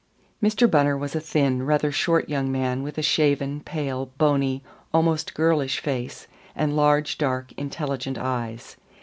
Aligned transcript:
Mr. 0.41 0.67
Bunner 0.67 0.97
was 0.97 1.15
a 1.15 1.19
thin, 1.21 1.61
rather 1.61 1.91
short 1.91 2.27
young 2.27 2.51
man 2.51 2.81
with 2.81 2.97
a 2.97 3.03
shaven, 3.03 3.59
pale, 3.59 4.07
bony, 4.17 4.63
almost 4.91 5.35
girlish 5.35 5.79
face 5.79 6.25
and 6.55 6.75
large, 6.75 7.19
dark, 7.19 7.51
intelligent 7.51 8.17
eyes. 8.17 8.77